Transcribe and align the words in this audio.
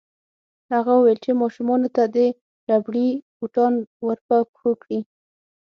هغه 0.73 0.91
وویل 0.95 1.19
چې 1.25 1.31
ماشومانو 1.41 1.87
ته 1.95 2.03
دې 2.15 2.27
ربړي 2.69 3.09
بوټان 3.37 3.73
ورپه 4.07 4.37
پښو 4.51 4.71
کړي 4.83 4.99